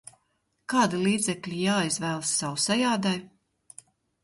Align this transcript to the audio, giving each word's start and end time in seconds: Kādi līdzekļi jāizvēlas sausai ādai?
Kādi 0.73 1.01
līdzekļi 1.01 1.59
jāizvēlas 1.67 2.33
sausai 2.41 2.81
ādai? 2.95 3.15